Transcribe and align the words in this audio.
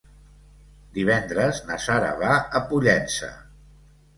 Divendres 0.95 1.61
na 1.67 1.77
Sara 1.85 2.09
va 2.25 2.33
a 2.61 2.63
Pollença. 2.73 3.31